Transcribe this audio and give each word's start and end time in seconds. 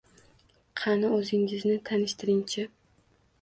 —Qani, 0.83 1.11
o‘zingizni 1.17 1.75
tanishtiring-chi? 1.91 2.67